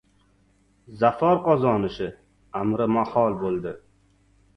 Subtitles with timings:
[1.01, 2.07] Zafar qozonishi
[2.61, 3.75] amri mahol bo‘ldi.